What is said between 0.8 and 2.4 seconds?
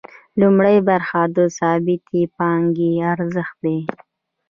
برخه د ثابتې